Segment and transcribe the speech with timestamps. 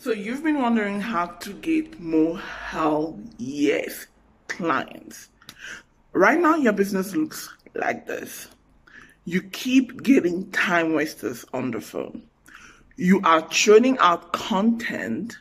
[0.00, 4.06] So you've been wondering how to get more hell yes
[4.48, 5.28] clients.
[6.14, 8.48] Right now your business looks like this.
[9.26, 12.22] You keep getting time wasters on the phone.
[12.96, 15.36] You are churning out content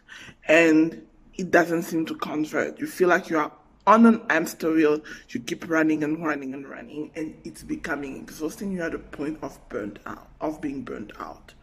[0.45, 2.81] and it doesn't seem to convert.
[2.81, 3.53] You feel like you are
[3.87, 4.99] on an hamster wheel.
[5.29, 8.73] You keep running and running and running and it's becoming exhausting.
[8.73, 11.53] You're at the point of burnt out, of being burnt out.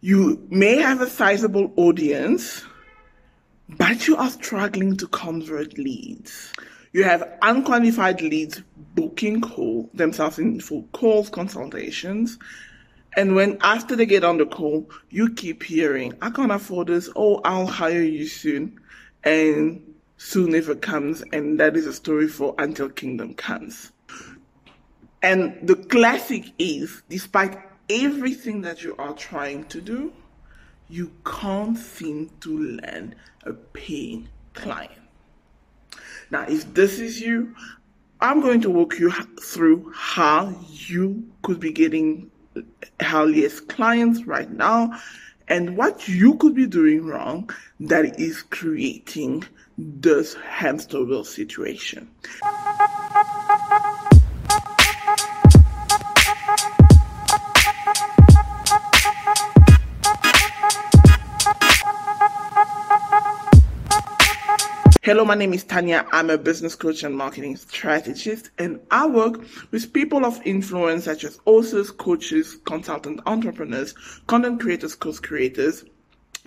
[0.00, 2.64] You may have a sizable audience,
[3.68, 6.52] but you are struggling to convert leads.
[6.92, 8.62] You have unqualified leads
[8.94, 12.38] booking call themselves in for calls, consultations.
[13.16, 17.10] And when after they get on the call, you keep hearing, I can't afford this.
[17.16, 18.78] Oh, I'll hire you soon.
[19.24, 19.82] And
[20.16, 21.24] soon never comes.
[21.32, 23.90] And that is a story for until kingdom comes.
[25.22, 27.58] And the classic is, despite
[27.90, 30.12] everything that you are trying to do,
[30.88, 34.92] you can't seem to land a paying client.
[36.30, 37.54] Now, if this is you,
[38.20, 39.10] I'm going to walk you
[39.42, 42.30] through how you could be getting
[43.00, 44.98] hell yes clients right now
[45.46, 47.48] and what you could be doing wrong
[47.80, 49.44] that is creating
[49.78, 52.10] this hamster wheel situation.
[65.08, 66.06] Hello, my name is Tanya.
[66.12, 71.24] I'm a business coach and marketing strategist, and I work with people of influence such
[71.24, 73.94] as authors, coaches, consultant entrepreneurs,
[74.26, 75.82] content creators, course creators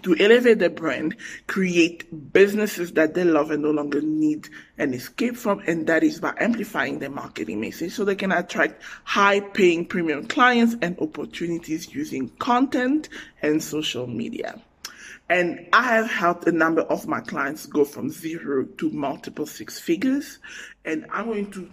[0.03, 1.15] to elevate their brand,
[1.47, 6.19] create businesses that they love and no longer need an escape from, and that is
[6.19, 11.95] by amplifying their marketing message so they can attract high paying premium clients and opportunities
[11.95, 13.09] using content
[13.41, 14.61] and social media.
[15.31, 19.79] And I have helped a number of my clients go from zero to multiple six
[19.79, 20.39] figures.
[20.83, 21.71] And I'm going to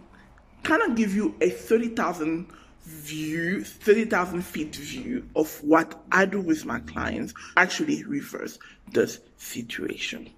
[0.63, 2.47] kind of give you a 30,000
[2.85, 8.61] view, 30,000 feet view of what I do with my clients, actually reverse
[8.93, 10.31] this situation.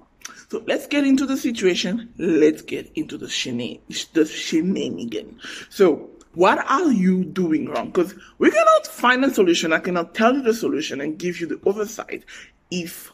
[0.48, 2.14] So let's get into the situation.
[2.16, 3.82] Let's get into the shenanigan.
[4.14, 5.40] The shenanigan.
[5.68, 7.88] So what are you doing wrong?
[7.88, 9.74] Because we cannot find a solution.
[9.74, 12.24] I cannot tell you the solution and give you the oversight
[12.70, 13.12] if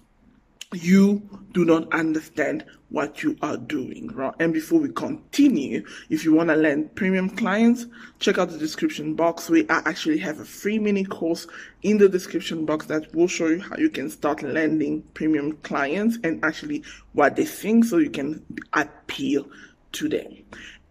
[0.72, 1.22] you
[1.53, 4.34] do not understand what you are doing, right?
[4.39, 7.87] And before we continue, if you want to land premium clients,
[8.19, 9.49] check out the description box.
[9.49, 11.47] We actually have a free mini course
[11.83, 16.19] in the description box that will show you how you can start landing premium clients
[16.22, 19.49] and actually what they think so you can appeal
[19.93, 20.37] to them.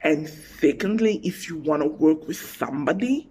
[0.02, 3.30] And secondly, if you want to work with somebody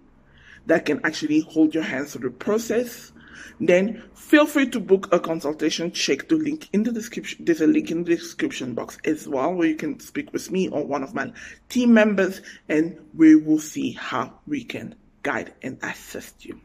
[0.65, 3.11] that can actually hold your hands through the process,
[3.59, 5.91] then feel free to book a consultation.
[5.91, 7.45] Check the link in the description.
[7.45, 10.69] There's a link in the description box as well where you can speak with me
[10.69, 11.31] or one of my
[11.69, 16.59] team members and we will see how we can guide and assist you.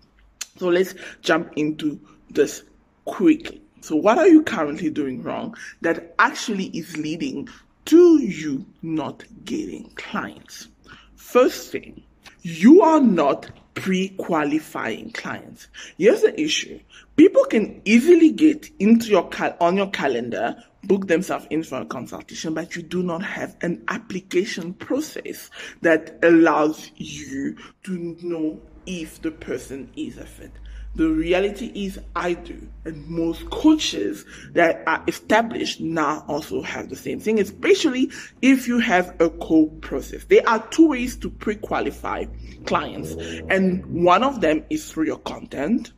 [0.59, 1.98] So let's jump into
[2.28, 2.62] this
[3.04, 3.62] quickly.
[3.80, 7.48] So what are you currently doing wrong that actually is leading
[7.86, 10.69] to you not getting clients?
[11.16, 12.03] First thing,
[12.42, 15.68] you are not pre-qualifying clients.
[15.96, 16.78] Here's the issue.
[17.16, 21.86] People can easily get into your cal- on your calendar, book themselves in for a
[21.86, 25.48] consultation, but you do not have an application process
[25.80, 30.52] that allows you to know if the person is a fit.
[30.96, 32.68] The reality is I do.
[32.84, 38.10] And most coaches that are established now also have the same thing, especially
[38.42, 40.24] if you have a co process.
[40.24, 42.24] There are two ways to pre qualify
[42.66, 43.14] clients.
[43.16, 43.46] Oh.
[43.48, 45.92] And one of them is through your content.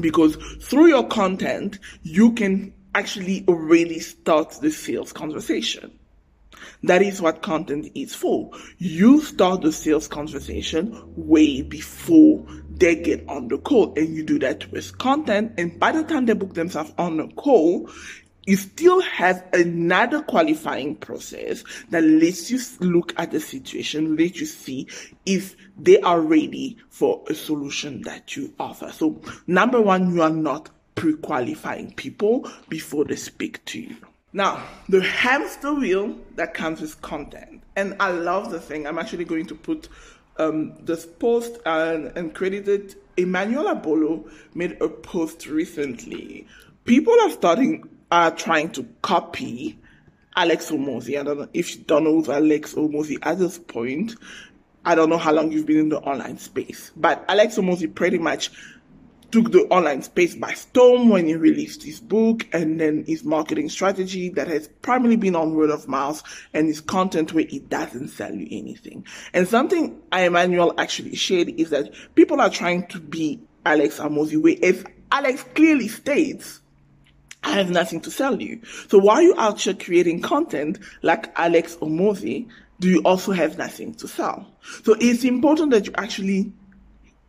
[0.00, 5.98] Because through your content, you can actually already start the sales conversation.
[6.82, 8.50] That is what content is for.
[8.78, 14.38] You start the sales conversation way before they get on the call and you do
[14.40, 15.52] that with content.
[15.58, 17.90] And by the time they book themselves on the call,
[18.46, 24.46] you still have another qualifying process that lets you look at the situation, let you
[24.46, 24.88] see
[25.26, 28.90] if they are ready for a solution that you offer.
[28.92, 33.96] So number one, you are not pre-qualifying people before they speak to you.
[34.32, 37.62] Now, the hamster wheel that comes with content.
[37.76, 38.86] And I love the thing.
[38.86, 39.88] I'm actually going to put
[40.36, 46.46] um, this post and, and credited Emmanuel Abolo made a post recently.
[46.84, 49.78] People are starting, are trying to copy
[50.36, 51.18] Alex Hormozi.
[51.18, 54.14] I don't know if you don't know Alex Hormozi at this point.
[54.84, 58.18] I don't know how long you've been in the online space, but Alex Hormozi pretty
[58.18, 58.50] much
[59.32, 63.68] took the online space by storm when he released his book and then his marketing
[63.68, 66.22] strategy that has primarily been on word of mouth
[66.52, 69.04] and his content where it doesn't sell you anything.
[69.32, 74.56] And something Emmanuel actually shared is that people are trying to be Alex Hormozi, where
[74.60, 76.60] if Alex clearly states,
[77.42, 78.60] I have nothing to sell you.
[78.88, 82.48] So while you're out here creating content like Alex Hormozi,
[82.80, 84.46] do you also have nothing to sell?
[84.84, 86.52] So it's important that you actually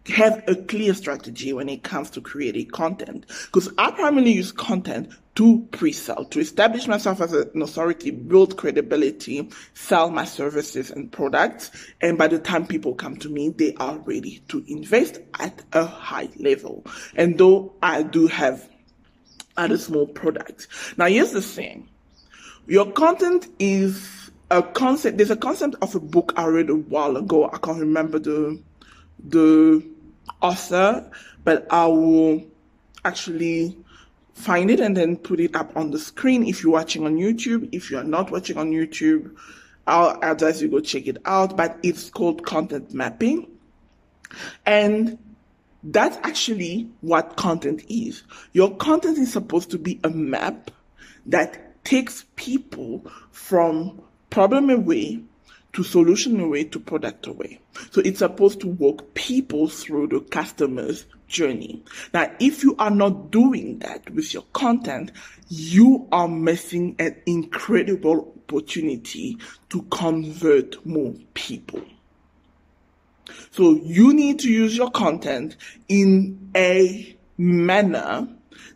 [0.07, 3.25] have a clear strategy when it comes to creating content.
[3.45, 9.49] Because I primarily use content to pre-sell, to establish myself as an authority, build credibility,
[9.73, 11.71] sell my services and products.
[12.01, 15.85] And by the time people come to me, they are ready to invest at a
[15.85, 16.85] high level.
[17.15, 18.67] And though I do have
[19.57, 20.67] other small products.
[20.97, 21.89] Now here's the thing.
[22.67, 25.17] Your content is a concept.
[25.17, 27.49] There's a concept of a book I read a while ago.
[27.51, 28.61] I can't remember the
[29.23, 29.85] the
[30.41, 31.09] author,
[31.43, 32.43] but I will
[33.05, 33.77] actually
[34.33, 37.69] find it and then put it up on the screen if you're watching on YouTube.
[37.71, 39.35] If you're not watching on YouTube,
[39.87, 41.55] I'll advise you go check it out.
[41.55, 43.47] But it's called content mapping.
[44.65, 45.17] And
[45.83, 48.23] that's actually what content is.
[48.53, 50.71] Your content is supposed to be a map
[51.25, 55.21] that takes people from problem away
[55.73, 57.59] to solution away to product away.
[57.91, 61.83] So it's supposed to walk people through the customer's journey.
[62.13, 65.11] Now, if you are not doing that with your content,
[65.47, 69.37] you are missing an incredible opportunity
[69.69, 71.81] to convert more people.
[73.51, 75.55] So you need to use your content
[75.87, 78.27] in a manner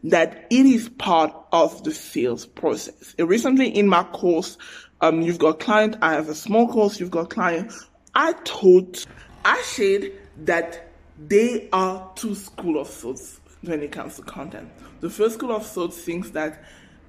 [0.03, 3.15] that it is part of the sales process.
[3.19, 4.57] Recently in my course,
[5.01, 7.71] um, you've got client, I have a small course, you've got client.
[8.13, 9.05] I taught,
[9.43, 10.11] I said
[10.45, 14.69] that they are two school of thoughts when it comes to content.
[15.01, 16.63] The first school of thought thinks that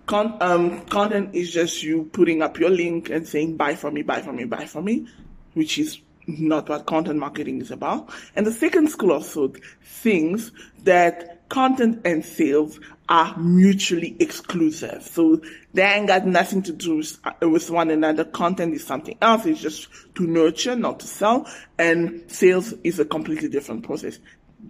[0.07, 4.03] con- um, content is just you putting up your link and saying buy from me,
[4.03, 5.07] buy from me, buy from me,
[5.55, 8.11] which is not what content marketing is about.
[8.35, 10.51] And the second school of thought thinks
[10.85, 15.03] that content and sales are mutually exclusive.
[15.03, 15.41] So
[15.73, 18.25] they ain't got nothing to do with, uh, with one another.
[18.25, 19.47] Content is something else.
[19.47, 21.49] It's just to nurture, not to sell.
[21.79, 24.19] And sales is a completely different process.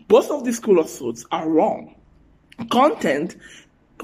[0.08, 1.94] Both of these school of thoughts are wrong.
[2.70, 3.37] Content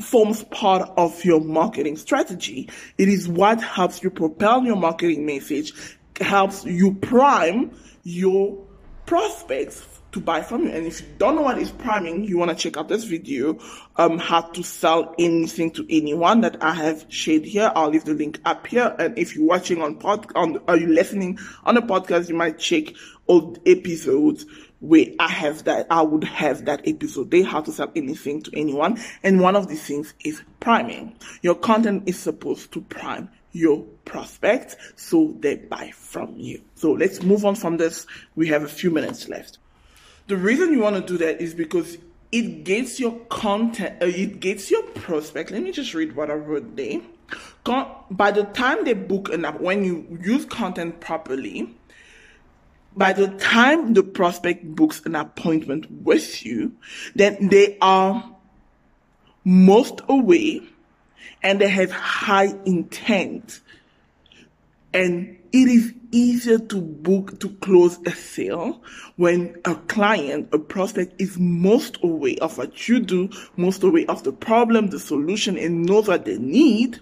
[0.01, 2.71] forms part of your marketing strategy.
[2.97, 7.71] It is what helps you propel your marketing message helps you prime
[8.05, 8.65] your
[9.07, 10.71] prospects to buy from you.
[10.71, 13.59] And if you don't know what is priming, you want to check out this video,
[13.97, 17.73] um, how to sell anything to anyone that I have shared here.
[17.75, 18.95] I'll leave the link up here.
[18.99, 22.59] And if you're watching on pod, on, are you listening on a podcast, you might
[22.59, 22.95] check
[23.27, 24.47] old episodes
[24.81, 28.51] where I have that, I would have that episode there, how to sell anything to
[28.55, 29.01] anyone.
[29.23, 31.17] And one of these things is priming.
[31.41, 36.63] Your content is supposed to prime your prospects so they buy from you.
[36.75, 38.07] So let's move on from this.
[38.35, 39.59] We have a few minutes left.
[40.33, 41.99] The reason you want to do that is because
[42.33, 45.51] it gets your content, uh, it gets your prospect.
[45.51, 47.03] Let me just read what I wrote there.
[47.65, 51.77] Con- by the time they book an app, when you use content properly,
[52.97, 56.73] by the time the prospect books an appointment with you,
[57.15, 58.35] then they are
[59.45, 60.61] most aware
[61.43, 63.61] and they have high intent.
[64.95, 68.83] And it is easier to book to close a sale
[69.17, 74.23] when a client, a prospect is most aware of what you do, most aware of
[74.25, 77.01] the problem, the solution, and knows what they need,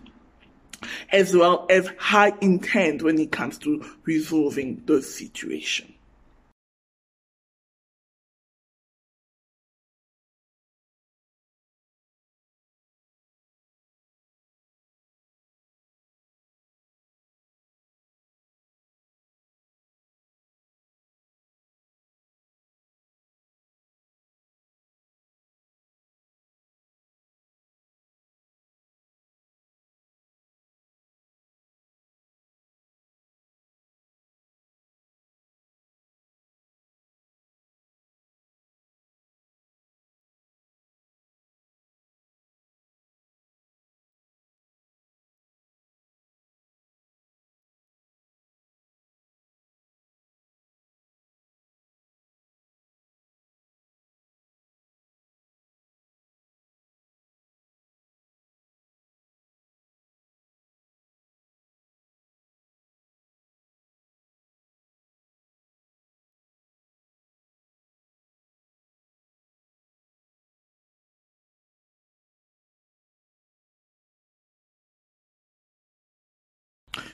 [1.13, 5.93] as well as high intent when it comes to resolving the situation.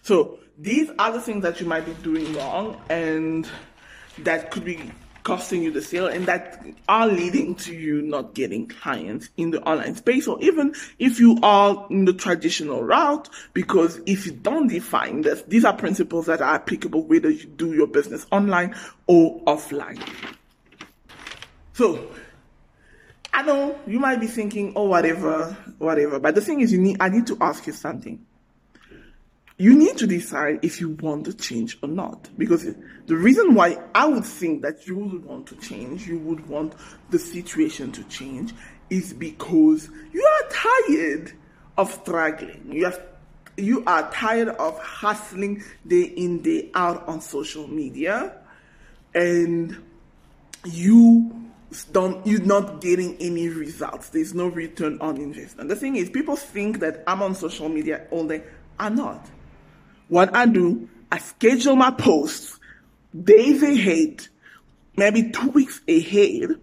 [0.07, 3.45] So these are the things that you might be doing wrong and
[4.19, 4.93] that could be
[5.25, 9.61] costing you the sale and that are leading to you not getting clients in the
[9.63, 14.69] online space or even if you are in the traditional route because if you don't
[14.69, 18.73] define this these are principles that are applicable whether you do your business online
[19.09, 20.01] or offline
[21.73, 22.09] so
[23.35, 26.19] I know you might be thinking, oh, whatever, whatever.
[26.19, 28.25] But the thing is, you need, I need to ask you something
[29.59, 32.29] you need to decide if you want to change or not.
[32.37, 32.65] Because
[33.07, 36.75] the reason why I would think that you would want to change, you would want
[37.11, 38.53] the situation to change,
[38.91, 41.33] is because you are tired
[41.79, 42.71] of struggling.
[42.71, 43.01] You are,
[43.57, 48.37] you are tired of hustling day in, day out on social media,
[49.15, 49.83] and
[50.65, 51.35] you
[51.93, 54.11] don't you're not getting any results.
[54.11, 55.71] There's no return on investment.
[55.71, 58.43] The thing is, people think that I'm on social media day.
[58.79, 59.27] I'm not
[60.09, 62.59] what I do, I schedule my posts
[63.25, 64.27] days ahead,
[64.97, 66.61] maybe two weeks ahead,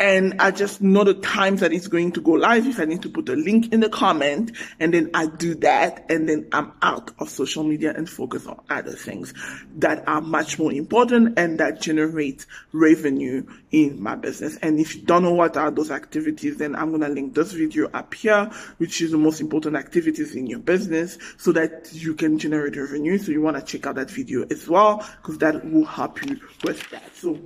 [0.00, 2.66] and I just know the times that it's going to go live.
[2.66, 6.06] If I need to put a link in the comment, and then I do that,
[6.08, 9.34] and then I'm out of social media and focus on other things
[9.76, 14.56] that are much more important and that generate revenue in my business.
[14.58, 17.88] And if you don't know what are those activities, then I'm gonna link this video
[17.88, 22.38] up here, which is the most important activities in your business, so that you can
[22.38, 23.18] generate revenue.
[23.18, 26.88] So you wanna check out that video as well, because that will help you with
[26.90, 27.16] that.
[27.16, 27.38] So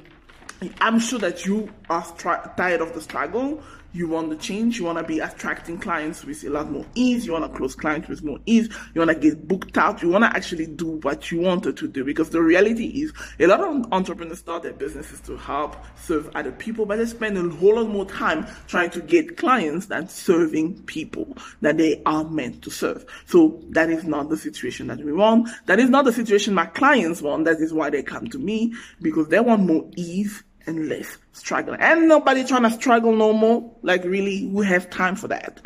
[0.81, 2.04] I'm sure that you are
[2.57, 3.62] tired of the struggle.
[3.95, 4.78] You want to change.
[4.78, 7.26] You want to be attracting clients with a lot more ease.
[7.26, 8.69] You want to close clients with more ease.
[8.95, 10.02] You want to get booked out.
[10.02, 13.47] You want to actually do what you wanted to do because the reality is a
[13.47, 17.54] lot of entrepreneurs start their businesses to help serve other people, but they spend a
[17.57, 22.62] whole lot more time trying to get clients than serving people that they are meant
[22.62, 23.04] to serve.
[23.26, 25.50] So that is not the situation that we want.
[25.66, 27.45] That is not the situation my clients want.
[27.45, 31.81] That is why they come to me because they want more ease and less struggling.
[31.81, 33.71] And nobody trying to struggle no more.
[33.83, 35.61] Like really, we have time for that.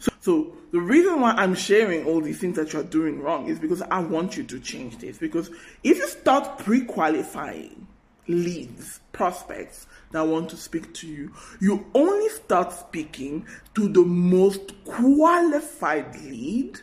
[0.00, 3.58] So, so the reason why I'm sharing all these things that you're doing wrong is
[3.58, 5.18] because I want you to change this.
[5.18, 5.50] Because
[5.82, 7.86] if you start pre-qualifying
[8.26, 14.72] leads, prospects that want to speak to you, you only start speaking to the most
[14.84, 16.80] qualified lead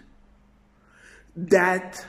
[1.36, 2.06] that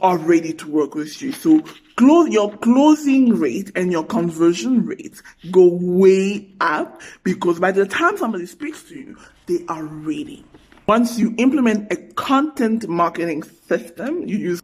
[0.00, 1.32] are ready to work with you.
[1.32, 1.62] So
[1.96, 8.16] close your closing rate and your conversion rates go way up because by the time
[8.16, 10.44] somebody speaks to you, they are ready.
[10.86, 14.62] Once you implement a content marketing system, you use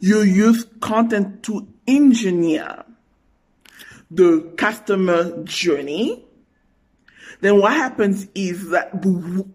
[0.00, 2.84] you use content to engineer
[4.10, 6.24] the customer journey.
[7.40, 9.02] Then what happens is that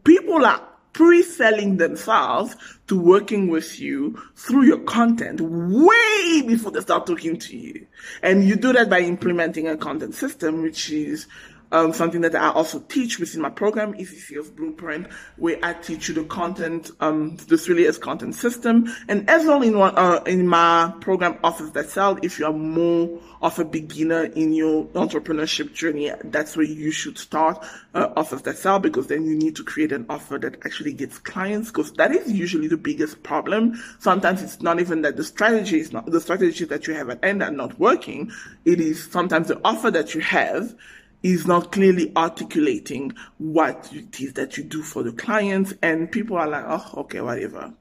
[0.03, 0.61] people are
[0.97, 2.55] pre-selling themselves
[2.87, 7.85] to working with you through your content way before they start talking to you.
[8.23, 11.27] And you do that by implementing a content system, which is
[11.71, 16.15] um, something that I also teach within my program, Sales Blueprint, where I teach you
[16.15, 18.87] the content, um, this really is content system.
[19.07, 22.53] And as well in one, uh, in my program, Offers That Sell, if you are
[22.53, 28.57] more of a beginner in your entrepreneurship journey, that's where you should start, uh, That
[28.57, 32.11] Sell, because then you need to create an offer that actually gets clients, because that
[32.11, 33.81] is usually the biggest problem.
[33.99, 37.23] Sometimes it's not even that the strategy is not, the strategies that you have at
[37.23, 38.31] end are not working.
[38.65, 40.75] It is sometimes the offer that you have
[41.23, 46.37] is not clearly articulating what it is that you do for the clients and people
[46.37, 47.73] are like oh okay whatever.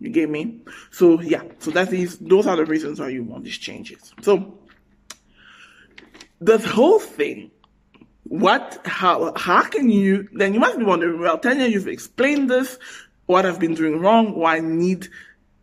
[0.00, 0.60] You get me?
[0.90, 1.42] So yeah.
[1.58, 4.12] So that is those are the reasons why you want these changes.
[4.22, 4.58] So
[6.40, 7.50] this whole thing
[8.24, 12.78] what how how can you then you must be wondering well tanya you've explained this.
[13.26, 14.34] What i've been doing wrong?
[14.34, 15.08] Why i need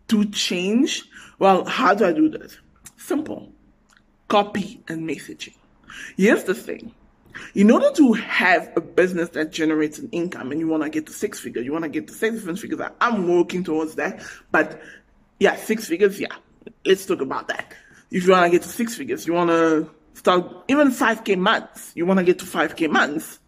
[0.10, 1.04] to change?
[1.40, 2.58] Well how do i do this
[2.98, 3.52] simple.
[4.28, 5.56] Copy and messaging.
[6.18, 6.94] Here's the thing
[7.54, 11.06] in order to have a business that generates an income and you want to get
[11.08, 14.22] to six figures, you want to get to seven figures, I'm working towards that.
[14.52, 14.82] But
[15.40, 16.36] yeah, six figures, yeah,
[16.86, 17.74] let's talk about that.
[18.12, 21.92] If you want to get to six figures, you want to start even 5k months,
[21.96, 23.40] you want to get to 5k months.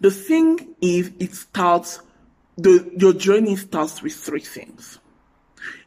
[0.00, 2.00] The thing is, it starts,
[2.56, 4.98] the, your journey starts with three things.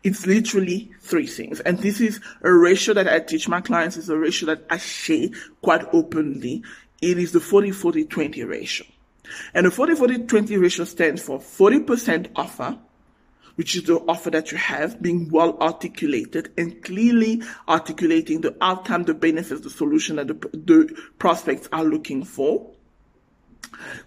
[0.03, 1.59] It's literally three things.
[1.59, 3.97] And this is a ratio that I teach my clients.
[3.97, 5.27] It's a ratio that I share
[5.61, 6.63] quite openly
[7.01, 8.87] it is the 40-40-20 ratio.
[9.53, 12.77] And the 40-40-20 ratio stands for 40% offer,
[13.55, 19.03] which is the offer that you have being well articulated and clearly articulating the outcome,
[19.03, 22.71] the benefits, the solution that the, the prospects are looking for.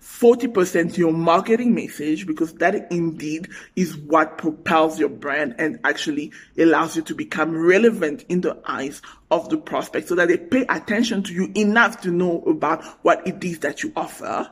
[0.01, 6.97] 40% your marketing message because that indeed is what propels your brand and actually allows
[6.97, 11.23] you to become relevant in the eyes of the prospect so that they pay attention
[11.23, 14.51] to you enough to know about what it is that you offer.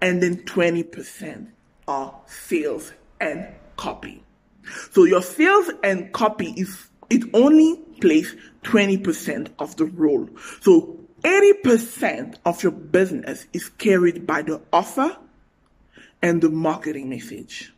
[0.00, 1.48] And then 20%
[1.88, 4.22] are sales and copy.
[4.90, 10.28] So your sales and copy is, it only plays 20% of the role.
[10.60, 15.16] So 80% of your business is carried by the offer
[16.22, 17.72] and the marketing message.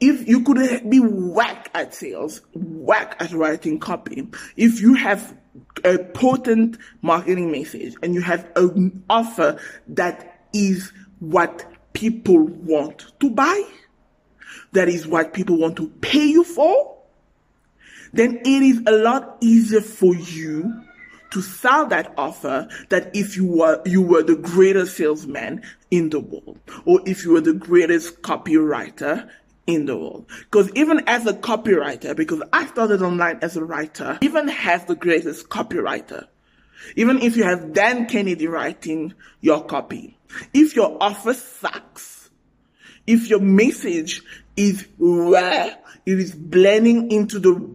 [0.00, 5.36] If you could be whack at sales, whack at writing copy, if you have
[5.84, 10.90] a potent marketing message and you have an offer that is
[11.20, 13.62] what people want to buy,
[14.72, 16.96] that is what people want to pay you for,
[18.14, 20.82] then it is a lot easier for you
[21.30, 26.20] to sell that offer that if you were you were the greatest salesman in the
[26.20, 29.28] world or if you were the greatest copywriter
[29.68, 30.26] in the world.
[30.50, 34.96] Because even as a copywriter, because I started online as a writer, even as the
[34.96, 36.26] greatest copywriter,
[36.96, 40.18] even if you have Dan Kennedy writing your copy,
[40.54, 42.30] if your offer sucks,
[43.06, 44.22] if your message
[44.56, 47.70] is rare, it is blending into the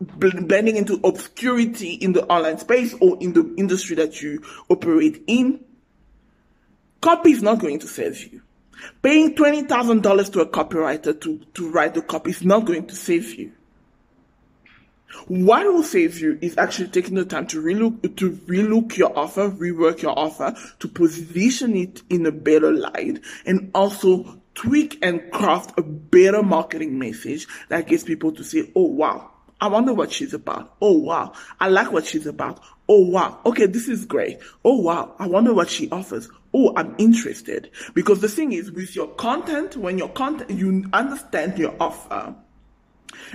[0.00, 5.64] blending into obscurity in the online space or in the industry that you operate in,
[7.00, 8.42] copy is not going to save you.
[9.02, 13.34] Paying $20,000 to a copywriter to, to write the copy is not going to save
[13.34, 13.52] you.
[15.26, 19.50] What will save you is actually taking the time to relook, to relook your offer,
[19.50, 25.78] rework your offer, to position it in a better light, and also tweak and craft
[25.78, 30.34] a better marketing message that gets people to say, oh wow, I wonder what she's
[30.34, 30.76] about.
[30.80, 31.32] Oh wow.
[31.60, 32.60] I like what she's about.
[32.88, 33.40] Oh wow.
[33.44, 34.38] Okay, this is great.
[34.64, 35.14] Oh wow.
[35.18, 36.28] I wonder what she offers.
[36.54, 37.70] Oh, I'm interested.
[37.94, 42.34] Because the thing is with your content, when your content, you understand your offer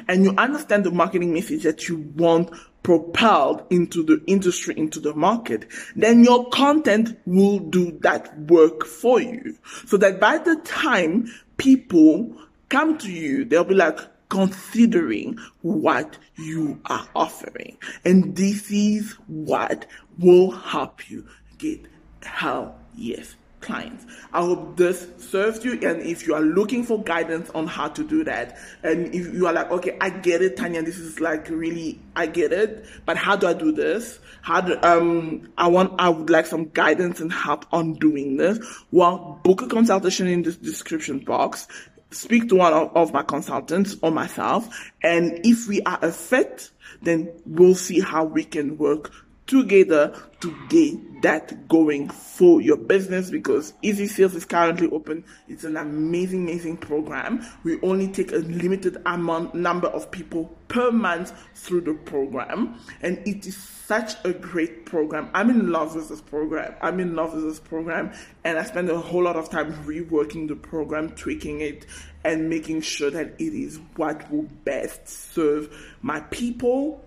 [0.07, 5.13] and you understand the marketing message that you want propelled into the industry, into the
[5.13, 9.55] market, then your content will do that work for you.
[9.85, 12.35] So that by the time people
[12.69, 13.99] come to you, they'll be like,
[14.33, 17.77] considering what you are offering.
[18.03, 19.85] And this is what
[20.17, 21.27] will help you
[21.59, 21.85] get
[22.23, 24.05] hell yes clients.
[24.33, 25.73] I hope this serves you.
[25.73, 29.47] And if you are looking for guidance on how to do that, and if you
[29.47, 33.15] are like, okay, I get it, Tanya, this is like really, I get it, but
[33.15, 34.19] how do I do this?
[34.41, 38.59] How do, um, I want, I would like some guidance and help on doing this.
[38.91, 41.67] Well, book a consultation in the description box
[42.13, 44.67] speak to one of, of my consultants or myself.
[45.01, 46.69] And if we are a fit,
[47.01, 49.11] then we'll see how we can work
[49.47, 55.23] together to get that going for your business because Easy Sales is currently open.
[55.47, 57.45] It's an amazing, amazing program.
[57.63, 63.25] We only take a limited amount number of people per month through the program, and
[63.25, 65.29] it is such a great program.
[65.33, 66.75] I'm in love with this program.
[66.81, 68.11] I'm in love with this program,
[68.43, 71.85] and I spend a whole lot of time reworking the program, tweaking it,
[72.25, 77.03] and making sure that it is what will best serve my people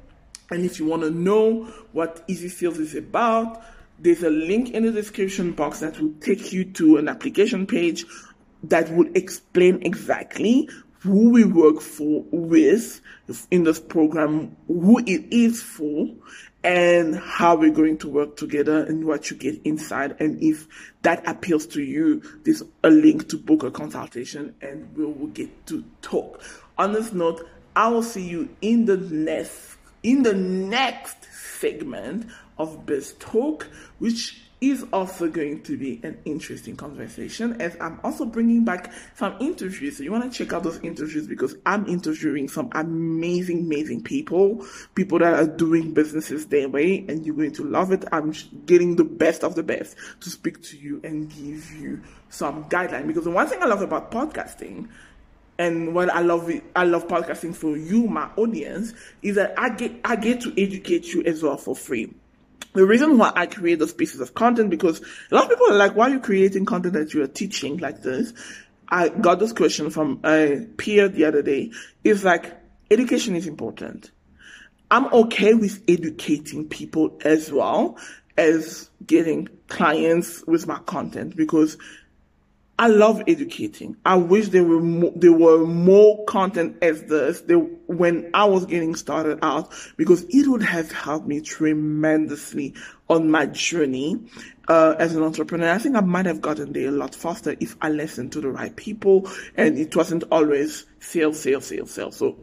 [0.51, 3.63] and if you want to know what Easy Sales is about,
[3.99, 8.05] there's a link in the description box that will take you to an application page
[8.65, 10.69] that will explain exactly
[11.01, 13.01] who we work for with
[13.51, 16.09] in this program, who it is for,
[16.65, 20.17] and how we're going to work together and what you get inside.
[20.19, 20.67] And if
[21.03, 25.67] that appeals to you, there's a link to book a consultation and we will get
[25.67, 26.43] to talk.
[26.77, 29.76] On this note, I will see you in the next
[30.07, 36.77] in the next segment of Biz Talk, which is also going to be an interesting
[36.77, 39.99] conversation as I'm also bringing back some interviews.
[39.99, 44.65] So you want to check out those interviews because I'm interviewing some amazing, amazing people,
[44.95, 48.05] people that are doing businesses their way and you're going to love it.
[48.13, 48.33] I'm
[48.65, 53.09] getting the best of the best to speak to you and give you some guideline
[53.09, 54.89] because the one thing I love about podcasting
[55.59, 58.93] and what I love I love podcasting for you, my audience,
[59.23, 62.13] is that I get I get to educate you as well for free.
[62.75, 65.77] The reason why I create those pieces of content because a lot of people are
[65.77, 68.35] like, why are you creating content that you are teaching like this?
[68.89, 71.73] I got this question from a peer the other day.
[72.05, 72.55] It's like
[72.91, 74.11] education is important.
[74.91, 77.99] I'm okay with educating people as well
[78.37, 81.79] as getting clients with my content because
[82.79, 83.97] I love educating.
[84.05, 87.43] I wish there were more, there were more content as this
[87.87, 92.75] when I was getting started out because it would have helped me tremendously
[93.09, 94.21] on my journey
[94.69, 95.71] uh, as an entrepreneur.
[95.71, 98.51] I think I might have gotten there a lot faster if I listened to the
[98.51, 102.17] right people and it wasn't always sales, sales, sales, sales.
[102.17, 102.37] So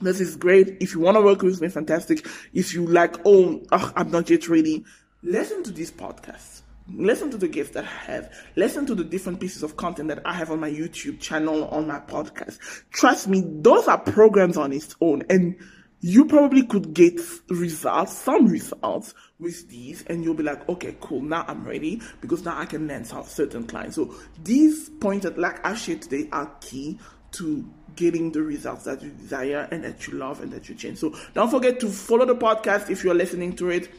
[0.00, 0.78] this is great.
[0.80, 2.26] If you want to work with me, fantastic.
[2.54, 4.86] If you like, oh, oh I'm not yet ready,
[5.22, 8.32] listen to this podcasts Listen to the gifts that I have.
[8.54, 11.86] Listen to the different pieces of content that I have on my YouTube channel, on
[11.86, 12.58] my podcast.
[12.90, 15.56] Trust me, those are programs on its own and
[16.00, 21.22] you probably could get results, some results with these and you'll be like, okay, cool.
[21.22, 23.96] Now I'm ready because now I can land certain clients.
[23.96, 27.00] So these points that like I shared today are key
[27.32, 30.98] to getting the results that you desire and that you love and that you change.
[30.98, 33.90] So don't forget to follow the podcast if you're listening to it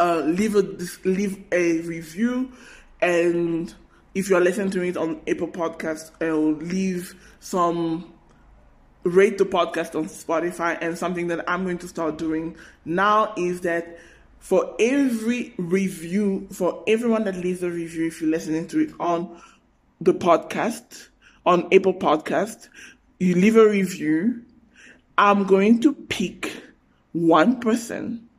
[0.00, 0.62] uh, leave a
[1.04, 2.50] leave a review,
[3.00, 3.72] and
[4.14, 8.12] if you are listening to it on Apple Podcast, I'll leave some
[9.04, 10.76] rate the podcast on Spotify.
[10.80, 13.98] And something that I'm going to start doing now is that
[14.38, 19.40] for every review, for everyone that leaves a review, if you're listening to it on
[20.00, 21.08] the podcast,
[21.46, 22.68] on Apple Podcast,
[23.18, 24.42] you leave a review.
[25.18, 26.50] I'm going to pick
[27.12, 28.29] one person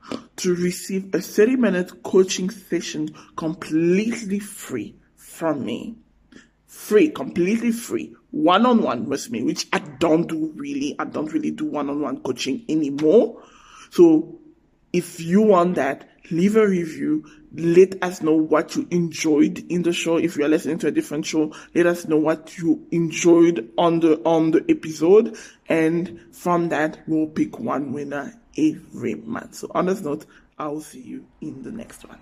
[0.41, 5.95] to receive a 30 minute coaching session completely free from me.
[6.65, 10.95] Free, completely free, one on one with me, which I don't do really.
[10.97, 13.43] I don't really do one on one coaching anymore.
[13.91, 14.39] So
[14.91, 17.23] if you want that, leave a review.
[17.53, 20.17] Let us know what you enjoyed in the show.
[20.17, 23.99] If you are listening to a different show, let us know what you enjoyed on
[23.99, 25.37] the, on the episode.
[25.69, 29.55] And from that, we'll pick one winner every month.
[29.55, 30.25] So on this note,
[30.57, 32.19] I'll see you in the next one.